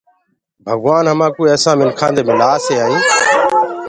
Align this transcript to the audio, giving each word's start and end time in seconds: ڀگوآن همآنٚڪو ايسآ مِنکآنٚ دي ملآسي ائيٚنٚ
ڀگوآن 0.65 1.05
همآنٚڪو 1.11 1.41
ايسآ 1.49 1.71
مِنکآنٚ 1.79 2.15
دي 2.17 2.21
ملآسي 2.29 2.73
ائيٚنٚ 2.79 3.03